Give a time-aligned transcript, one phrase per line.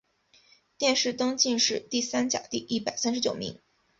[0.79, 3.59] 殿试登进士第三甲第一百三十九名。